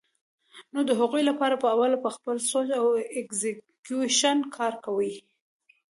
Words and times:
نو 0.73 0.79
د 0.89 0.91
هغې 0.99 1.21
له 1.29 1.33
پاره 1.39 1.57
به 1.61 1.67
اول 1.73 1.93
پۀ 2.03 2.09
خپل 2.17 2.37
سوچ 2.51 2.67
او 2.79 2.87
اېکزیکيوشن 3.15 4.37
کار 4.55 4.73
کوي 4.85 5.13